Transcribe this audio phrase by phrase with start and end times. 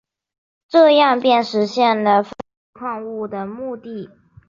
[0.67, 4.09] 这样便实现了分离矿物的目的。